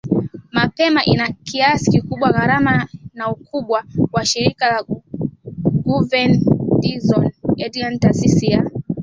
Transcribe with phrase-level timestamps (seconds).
[0.51, 4.83] mapema ina kiasi kikubwa gharama na ukubwa wa shirika
[5.83, 6.37] Guver
[6.79, 8.71] Dzhon Edgar Taasisi ya